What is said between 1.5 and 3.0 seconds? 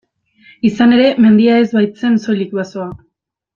ez baitzen soilik basoa.